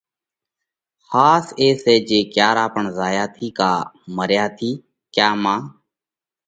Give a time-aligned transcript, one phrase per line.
[1.09, 3.71] ۿاس اي سئہ جي ڪيا را پڻ زايا ٿِي ڪا
[4.15, 4.71] مريا ٿِي
[5.13, 5.65] ڪيا مانه